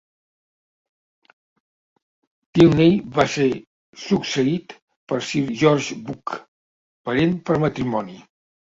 [2.59, 3.47] Tylney va ser
[4.07, 4.77] succeït
[5.13, 6.37] per Sir George Buck,
[7.11, 8.23] parent per matrimoni.